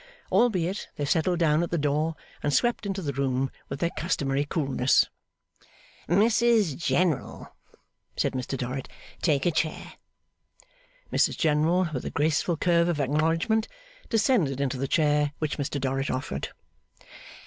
[0.31, 4.45] Albeit, they settled down at the door and swept into the room with their customary
[4.45, 5.05] coolness.
[6.09, 7.53] 'Mrs General,'
[8.17, 8.89] said Mr Dorrit,
[9.21, 9.93] 'take a chair.'
[11.13, 13.67] Mrs General, with a graceful curve of acknowledgment,
[14.09, 16.49] descended into the chair which Mr Dorrit offered.